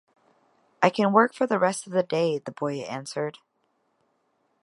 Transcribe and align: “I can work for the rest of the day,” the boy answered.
“I 0.81 0.89
can 0.89 1.13
work 1.13 1.31
for 1.31 1.45
the 1.45 1.59
rest 1.59 1.85
of 1.85 1.93
the 1.93 2.01
day,” 2.01 2.39
the 2.39 2.51
boy 2.51 2.77
answered. 2.79 3.37